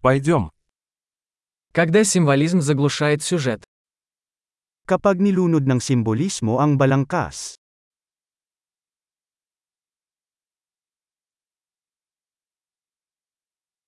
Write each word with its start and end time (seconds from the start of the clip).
Пойдем. 0.00 0.50
Когда 1.72 2.04
символизм 2.04 2.62
заглушает 2.62 3.22
сюжет. 3.22 3.68
Kapag 4.88 5.20
nilunod 5.20 5.68
ng 5.68 5.76
simbolismo 5.76 6.56
ang 6.56 6.80
balangkas. 6.80 7.60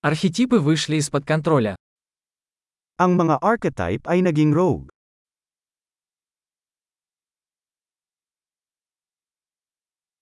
Архетипы 0.05 0.61
вышли 0.61 1.01
из-под 1.01 1.25
контроля. 1.25 1.81
Ang 3.01 3.17
mga 3.17 3.41
archetype 3.41 4.05
ay 4.05 4.21
naging 4.21 4.53
rogue. 4.53 4.93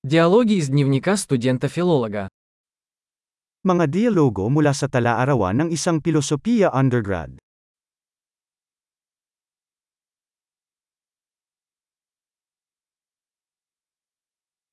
Диалоги 0.06 0.54
из 0.62 0.70
дневника 0.70 1.18
студента-филолога. 1.18 2.30
Mga 3.65 3.85
dialogo 3.89 4.45
mula 4.51 4.77
sa 4.77 4.85
tala-arawan 4.85 5.65
ng 5.65 5.69
isang 5.73 5.97
pilosopiya 5.97 6.69
undergrad. 6.69 7.35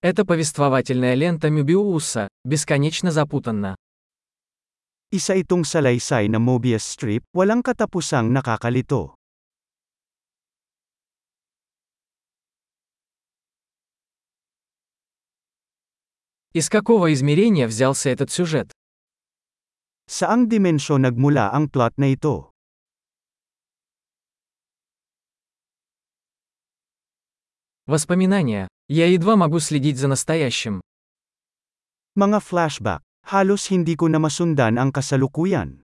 Это 0.02 0.26
повествовательная 0.26 1.14
лента 1.14 1.48
Мюбиуса, 1.48 2.26
бесконечно 2.44 3.10
запутанна. 3.10 3.76
Isa 5.14 5.38
itong 5.38 5.62
salaysay 5.62 6.26
na 6.26 6.40
Mobius 6.42 6.82
strip, 6.82 7.22
walang 7.30 7.62
katapusang 7.62 8.32
nakakalito. 8.32 9.15
Из 16.57 16.69
какого 16.69 17.13
измерения 17.13 17.67
взялся 17.67 18.09
этот 18.09 18.31
сюжет? 18.31 18.73
Saang 20.09 20.49
dimensyon 20.49 21.05
nagmula 21.05 21.53
ang 21.53 21.69
plot 21.69 21.93
na 22.01 22.09
ito? 22.09 22.49
Воспоминания. 27.85 28.67
Я 28.89 29.05
едва 29.05 29.35
могу 29.35 29.59
следить 29.59 30.01
за 30.01 30.07
настоящим. 30.07 30.81
Mga 32.17 32.41
flashback. 32.41 33.05
Halos 33.29 33.69
hindi 33.69 33.93
ko 33.93 34.09
na 34.09 34.17
masundan 34.17 34.81
ang 34.81 34.89
kasalukuyan. 34.89 35.85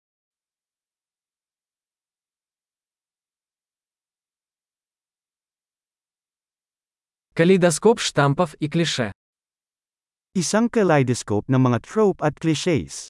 Калейдоскоп 7.34 7.98
штампов 7.98 8.55
и 8.62 8.69
клише. 8.70 9.11
Isang 10.36 10.67
kaleidoscope 10.67 11.48
ng 11.48 11.61
mga 11.64 11.80
trope 11.80 12.20
at 12.20 12.36
clichés. 12.36 13.08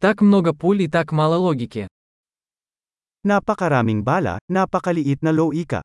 Так 0.00 0.22
много 0.22 0.54
пуль 0.54 0.82
и 0.82 0.88
так 0.88 1.12
мало 1.12 1.36
логики. 1.36 1.86
Napakaraming 3.24 4.00
bala, 4.00 4.38
napakaliit 4.48 5.20
na 5.22 5.32
loika. 5.34 5.82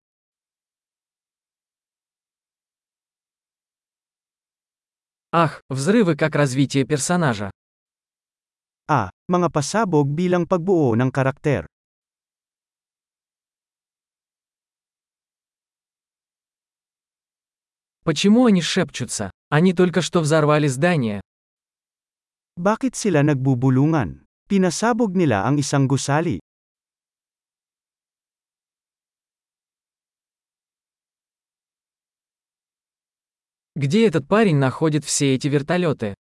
Ах, 5.34 5.62
взрывы 5.68 6.16
как 6.16 6.36
развитие 6.36 6.86
персонажа. 6.86 7.50
Ah, 8.88 9.10
mga 9.26 9.50
pasabog 9.50 10.06
bilang 10.14 10.46
pagbuo 10.46 10.94
ng 10.94 11.10
karakter. 11.10 11.66
Почему 18.08 18.46
они 18.46 18.62
шепчутся? 18.62 19.32
Они 19.50 19.74
только 19.74 20.02
что 20.02 20.20
взорвали 20.20 20.68
здание. 20.68 21.22
Bakit 22.60 22.94
sila 22.94 23.24
nagbubulungan? 23.24 24.28
Pinasabog 24.52 25.16
nila 25.16 25.48
ang 25.48 25.58
isang 25.58 25.88
gusali. 25.88 26.44
Где 33.76 34.06
этот 34.06 34.28
парень 34.28 34.58
находит 34.58 35.04
все 35.04 35.34
эти 35.34 35.48
вертолеты? 35.48 36.14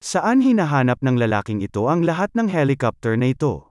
Saan 0.00 0.40
hinahanap 0.40 1.02
ng 1.04 1.20
lalaking 1.20 1.60
ito 1.60 1.84
ang 1.84 2.00
lahat 2.00 2.32
ng 2.32 2.48
helicopter 2.48 3.18
na 3.20 3.34
ito? 3.34 3.67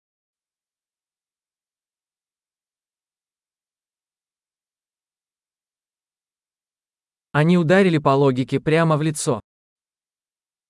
Они 7.38 7.56
ударили 7.56 8.00
по 8.00 8.16
логике 8.16 8.60
прямо 8.60 8.98
в 8.98 9.04
лицо. 9.04 9.42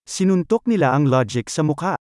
Sinuntok 0.04 0.68
nila 0.68 0.92
ang 0.92 1.08
logic 1.08 1.48
sa 1.48 1.64
mukha. 1.64 1.96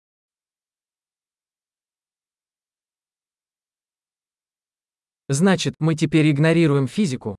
Значит, 5.28 5.74
мы 5.80 5.94
теперь 5.94 6.32
игнорируем 6.32 6.88
физику. 6.88 7.36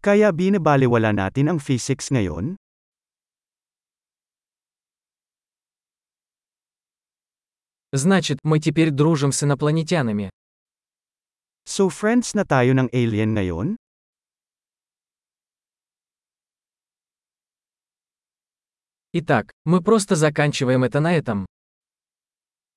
Kaya 0.00 0.32
binabaliwala 0.32 1.12
natin 1.12 1.52
ang 1.52 1.58
physics 1.60 2.08
ngayon? 2.08 2.56
Значит, 7.92 8.38
мы 8.44 8.60
теперь 8.60 8.88
дружим 8.88 9.30
с 9.30 9.42
инопланетянами. 9.44 10.32
So 11.68 11.92
friends 11.92 12.32
na 12.32 12.48
tayo 12.48 12.72
ng 12.72 12.88
alien 12.96 13.36
ngayon? 13.36 13.81
Итак, 19.13 19.51
мы 19.65 19.81
просто 19.81 20.15
заканчиваем 20.15 20.83
это 20.83 20.99
на 20.99 21.15
этом. 21.15 21.45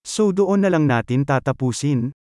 So 0.06 0.32
doon 0.32 0.64
na 0.64 0.70
lang 0.72 0.88
natin 0.88 1.28
tatapusin. 1.28 2.16